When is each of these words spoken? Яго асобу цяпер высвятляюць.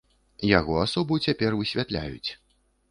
Яго 0.59 0.79
асобу 0.85 1.21
цяпер 1.29 1.59
высвятляюць. 1.61 2.29